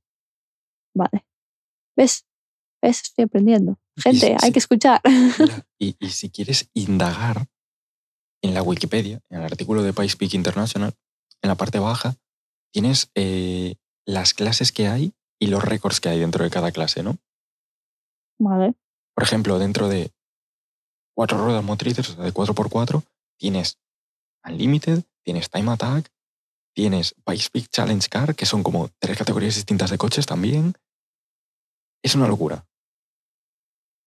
[0.94, 1.26] Vale.¿
[1.96, 2.24] Ves?
[2.80, 3.02] ¿Ves?
[3.02, 3.76] Estoy aprendiendo.
[3.96, 5.00] Gente, hay que escuchar.
[5.80, 7.46] Y, y si quieres indagar
[8.42, 10.92] en la Wikipedia, en el artículo de Pace Peak International,
[11.42, 12.16] en la parte baja,
[12.72, 13.74] tienes eh,
[14.06, 17.16] las clases que hay y los récords que hay dentro de cada clase, ¿no?
[18.38, 18.74] Vale.
[19.14, 20.12] Por ejemplo, dentro de
[21.14, 23.02] cuatro ruedas motrices, o sea, de 4x4,
[23.36, 23.78] tienes
[24.44, 26.10] Unlimited, tienes Time Attack,
[26.74, 30.74] tienes Pace Peak Challenge Car, que son como tres categorías distintas de coches también.
[32.02, 32.64] Es una locura.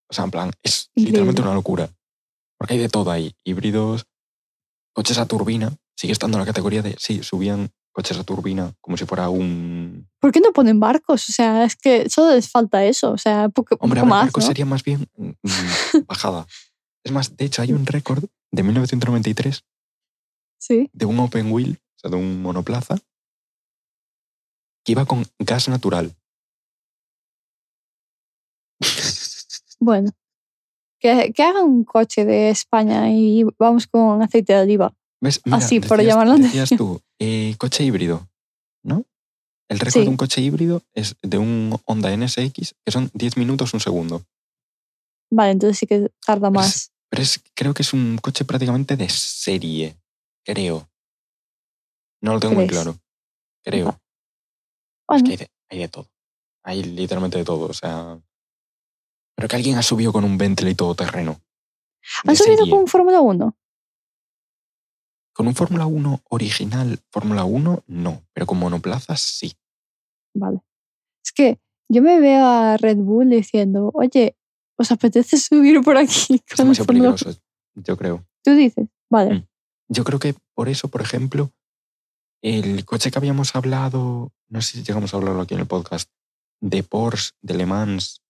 [0.10, 1.90] O sea, en plan, es literalmente una locura.
[2.58, 3.36] Porque hay de todo ahí.
[3.44, 4.06] Híbridos,
[4.94, 5.76] coches a turbina.
[5.98, 10.08] Sigue estando en la categoría de, sí, subían coches a turbina como si fuera un...
[10.20, 11.30] ¿Por qué no ponen barcos?
[11.30, 13.12] O sea, es que solo les falta eso.
[13.12, 14.46] O sea, poco, Hombre, a poco ver, más, barco ¿no?
[14.48, 15.08] sería más bien
[16.08, 16.46] bajada.
[17.04, 19.64] Es más, de hecho, hay un récord de 1993
[20.60, 20.88] Sí.
[20.94, 23.00] de un open wheel, o sea, de un monoplaza,
[24.86, 26.16] que iba con gas natural.
[29.80, 30.12] Bueno,
[31.00, 34.94] que, que hagan un coche de España y vamos con aceite de oliva.
[35.22, 35.42] ¿Ves?
[35.46, 38.28] Mira, Así, por llamarlo Decías tú, eh, coche híbrido,
[38.84, 39.06] ¿no?
[39.70, 40.02] El récord Sí.
[40.02, 44.26] de un coche híbrido es de un Honda NSX, que son 10 minutos, un segundo.
[45.32, 46.92] Vale, entonces sí que tarda Pero es- más.
[47.10, 49.98] Pero es, creo que es un coche prácticamente de serie,
[50.46, 50.90] creo.
[52.22, 52.98] No lo tengo muy claro.
[53.64, 54.00] Creo.
[55.10, 56.08] Es que hay de, hay de todo.
[56.64, 57.66] Hay literalmente de todo.
[57.68, 58.20] O sea.
[59.36, 61.42] Pero que alguien ha subido con un Bentley todoterreno.
[62.26, 62.72] ¿han subido serie.
[62.72, 63.58] con Fórmula 1?
[65.42, 68.22] Con un Fórmula 1 original, Fórmula 1 no.
[68.32, 69.52] Pero con monoplazas sí.
[70.36, 70.60] Vale.
[71.26, 74.36] Es que yo me veo a Red Bull diciendo, oye,
[74.78, 76.12] ¿Os apetece subir por aquí?
[76.48, 77.32] Es con el demasiado peligroso,
[77.74, 78.24] yo creo.
[78.44, 79.34] Tú dices, vale.
[79.34, 79.48] Mm.
[79.90, 81.52] Yo creo que por eso, por ejemplo,
[82.44, 86.08] el coche que habíamos hablado, no sé si llegamos a hablarlo aquí en el podcast,
[86.62, 88.22] de Porsche, de Le Mans,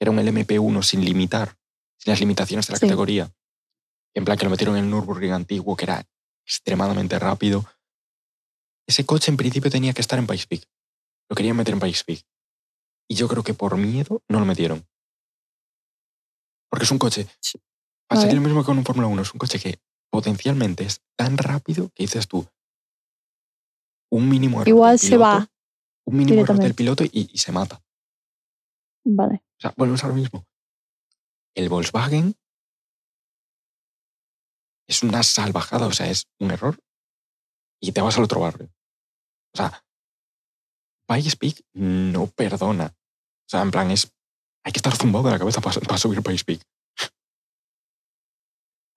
[0.00, 1.56] era un LMP1 sin limitar,
[1.98, 2.86] sin las limitaciones de la Sí.
[2.86, 3.32] categoría.
[4.14, 6.06] En plan que lo metieron en el Nürburgring antiguo, que era
[6.44, 7.64] extremadamente rápido.
[8.86, 10.68] Ese coche en principio tenía que estar en Pikes Peak.
[11.28, 12.24] Lo querían meter en Pikes Peak.
[13.08, 14.86] Y yo creo que por miedo no lo metieron.
[16.70, 17.26] Porque es un coche.
[17.40, 17.58] Sí.
[18.12, 18.36] Va a ser Vale.
[18.36, 19.22] lo mismo que con un Fórmula 1.
[19.22, 22.46] Es un coche que potencialmente es tan rápido que dices tú.
[24.10, 25.50] Un mínimo error Igual del se piloto, va
[26.06, 27.82] Un mínimo error del piloto y, y se mata.
[29.04, 29.42] Vale.
[29.58, 30.46] O sea, volvemos a lo mismo.
[31.54, 32.36] El Volkswagen
[34.88, 36.78] es una salvajada, o sea, es un error
[37.80, 38.68] y te vas al otro barrio.
[39.54, 39.84] O sea,
[41.06, 42.86] Pikes Peak no perdona.
[42.96, 44.10] O sea, en plan, es.
[44.64, 46.62] Hay que estar zumbado de la cabeza para, para subir Pikes Peak.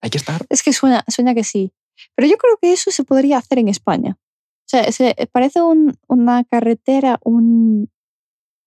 [0.01, 0.45] hay que estar.
[0.49, 1.71] Es que suena, suena que sí.
[2.15, 4.17] Pero yo creo que eso se podría hacer en España.
[4.19, 7.89] O sea, se, parece un- una carretera, un,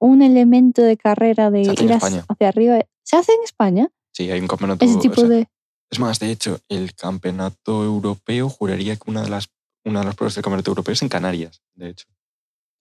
[0.01, 2.81] un elemento de carrera de ir hacia, arriba.
[3.05, 3.89] ¿Se hace en España?
[4.13, 4.85] Sí, hay un campeonato.
[4.85, 5.49] Ese o tipo sea, de...
[5.91, 9.49] Es más, de hecho, el campeonato europeo juraría que una de las,
[9.85, 12.07] una de las pruebas del campeonato europeo es en Canarias, de hecho.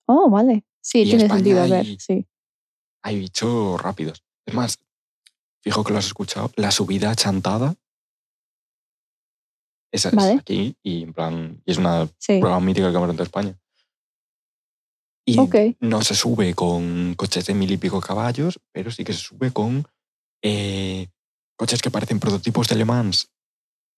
[0.08, 0.64] Oh, vale.
[0.82, 1.60] Sí, Y tiene España sentido.
[1.64, 2.26] A ver, hay- sí.
[3.04, 4.24] Hay bichos rápidos.
[4.46, 4.78] Es más,
[5.62, 7.76] fijo que lo has escuchado, la subida chantada.
[9.92, 10.34] Esa Vale.
[10.34, 11.62] es aquí y en plan.
[11.66, 12.40] Y es una Sí.
[12.40, 13.60] prueba mítica del campeonato de España.
[15.26, 15.36] Y
[15.80, 19.52] no se sube con coches de mil y pico caballos, pero sí que se sube
[19.52, 19.88] con
[20.42, 21.08] eh,
[21.60, 23.28] coches que parecen prototipos de Le Mans,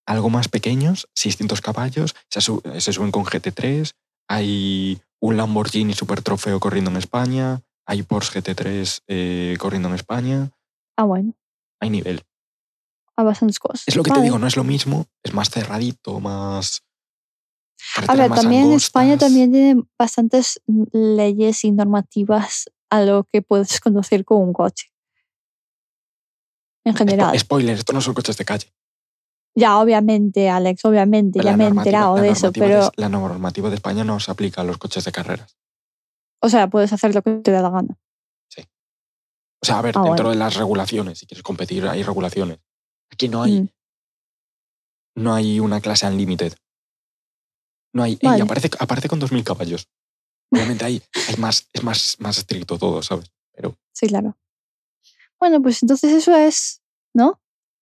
[0.08, 3.92] algo más pequeños, 600 caballos, se, su- se suben con GT3,
[4.28, 10.50] hay un Lamborghini Super Trofeo corriendo en España, hay Porsche GT3 eh, corriendo en España,
[10.98, 11.34] Ah, bueno.
[11.80, 12.24] hay nivel.
[13.16, 13.84] Hay bastantes cosas.
[13.86, 16.82] Es lo que te digo, no es lo mismo, es más cerradito, más...
[18.08, 19.28] A ver, más también España angostas.
[19.30, 24.91] también tiene bastantes leyes y normativas a lo que puedes conducir con un coche.
[26.84, 27.40] En Spo- general.
[27.40, 28.74] Spoiler, esto no son coches de calle.
[29.56, 33.76] Ya, obviamente, Alex, obviamente, ya me he enterado de eso, pero, de- la normativa de
[33.76, 35.58] España no se aplica a los coches de carreras.
[36.44, 37.98] o sea, puedes hacer lo que te dé la gana.
[39.64, 40.30] O sea, a ver, Ah, dentro bueno.
[40.32, 42.58] de las regulaciones, si quieres competir, hay regulaciones.
[43.12, 43.70] Aquí no hay, Mm,
[45.18, 46.56] no hay una clase unlimited.
[47.94, 48.18] No hay.
[48.24, 48.40] Vale.
[48.40, 49.88] Y aparece, aparece con 2.000 caballos.
[50.52, 53.32] Obviamente hay, hay más, es más, más estricto todo, ¿sabes?
[53.54, 54.36] Pero sí, claro.
[55.42, 56.82] Bueno, pues entonces eso es,
[57.14, 57.42] ¿no?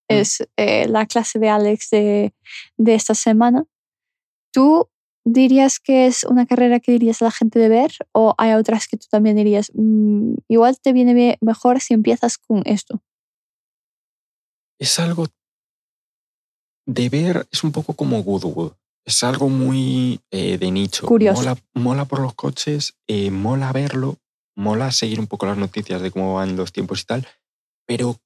[0.10, 0.14] Mm.
[0.16, 2.34] Es eh, la clase de Alex de,
[2.78, 3.66] de esta semana.
[4.54, 4.90] ¿Tú
[5.26, 8.88] dirías que es una carrera que dirías a la gente de ver o hay otras
[8.88, 13.04] que tú también dirías, "Mm, igual te viene bien- mejor si empiezas con esto?
[14.82, 15.28] es algo
[16.88, 18.72] de ver, es un poco como Goodwood.
[19.06, 21.06] Es algo muy eh, de nicho.
[21.06, 21.42] Curioso.
[21.42, 24.18] Mola, mola por los coches, eh, mola verlo,
[24.56, 27.28] mola seguir un poco las noticias de cómo van los tiempos y tal,
[27.90, 28.18] pero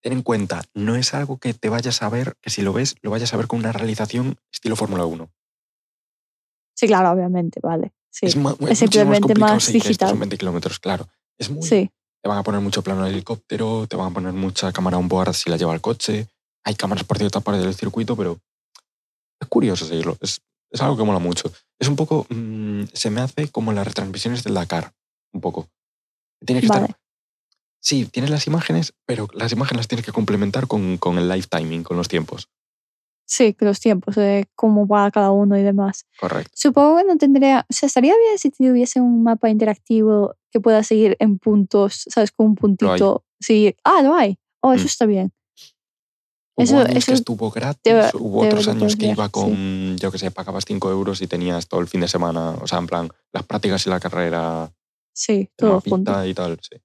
[0.00, 2.94] ten en cuenta, no es algo que te vayas a ver, que si lo ves,
[3.02, 5.28] lo vayas a ver con una realización estilo Fórmula 1.
[6.76, 7.92] Sí, claro, obviamente, vale.
[8.10, 10.10] Sí, Es, es simplemente más esto, digital.
[10.10, 11.08] son 20 kilómetros, claro.
[11.36, 11.90] Es muy, sí,
[12.22, 15.08] Te van a poner mucho plano de helicóptero, te van a poner mucha cámara on
[15.08, 16.28] board si la lleva el coche.
[16.62, 18.38] Hay cámaras por ciertas partes del circuito, pero
[19.40, 20.16] es curioso seguirlo.
[20.20, 21.52] Es, es algo que mola mucho.
[21.80, 22.24] Es un poco.
[22.30, 24.94] mm, se me hace como las retransmisiones del Dakar.
[25.32, 25.68] Un poco.
[26.46, 26.84] Tienes que vale.
[26.84, 27.01] estar.
[27.84, 31.46] Sí, tienes las imágenes, pero las imágenes las tienes que complementar con, con el live
[31.50, 32.48] timing, con los tiempos.
[33.26, 36.06] Sí, que los tiempos, de cómo va cada uno y demás.
[36.20, 36.52] Correcto.
[36.54, 40.82] Supongo que no tendría, o sea, estaría bien si tuviese un mapa interactivo que pueda
[40.84, 42.30] seguir en puntos, ¿sabes?
[42.30, 43.24] Con un puntito.
[43.40, 44.38] Sí, ah, lo hay.
[44.60, 44.86] Oh, eso Mm.
[44.86, 45.32] está bien.
[46.54, 49.30] Hubo Eso- años que eso estuvo gratis, debe- hubo otros años que iba sí.
[49.32, 52.66] con, yo que sé, pagabas 5 euros y tenías todo el fin de semana, o
[52.68, 54.70] sea, en plan, las prácticas y la carrera
[55.14, 56.24] Sí, todo junto.
[56.26, 56.76] y tal, sí.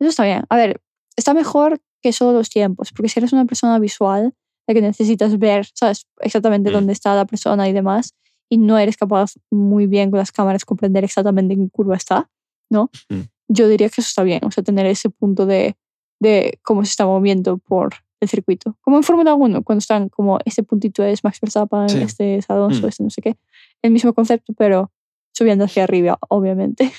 [0.00, 0.44] Eso está bien.
[0.48, 0.80] A ver,
[1.16, 4.34] está mejor que solo los tiempos, porque si eres una persona visual,
[4.68, 6.06] de que necesitas ver, ¿sabes?
[6.20, 6.72] Exactamente Mm.
[6.74, 8.14] dónde está la persona y demás,
[8.50, 12.30] y no eres capaz muy bien con las cámaras comprender exactamente en qué curva está,
[12.70, 12.90] ¿no?
[13.08, 13.20] Mm.
[13.48, 15.76] Yo diría que eso está bien, o sea, tener ese punto de,
[16.20, 18.76] de cómo se está moviendo por el circuito.
[18.82, 21.98] Como en Fórmula 1, cuando están como este puntito es Max Verstappen, Sí.
[22.02, 22.88] este es Alonso, Mm.
[22.90, 23.36] este no sé qué.
[23.82, 24.92] El mismo concepto, pero
[25.32, 26.92] subiendo hacia arriba, obviamente.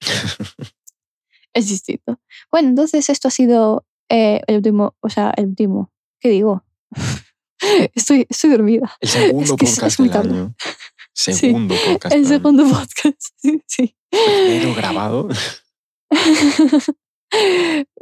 [1.56, 2.20] es distinto.
[2.50, 5.90] Bueno, entonces esto ha sido eh, el último, o sea, el último,
[6.20, 6.64] ¿qué digo?
[7.94, 8.94] estoy, estoy dormida.
[9.00, 10.54] El segundo que es- podcast es muy del año.
[11.12, 12.14] Segundo podcast.
[12.14, 12.28] El año.
[12.28, 13.62] segundo podcast, sí.
[13.66, 13.96] sí.
[14.10, 15.28] Primero grabado.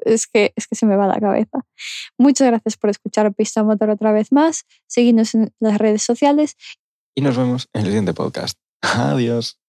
[0.04, 1.64] es, que, es que se me va la cabeza.
[2.18, 4.64] Muchas gracias por escuchar Pista Motor otra vez más.
[4.86, 6.56] Seguidnos en las redes sociales.
[7.14, 8.58] Y nos vemos en el siguiente podcast.
[8.82, 9.60] Adiós.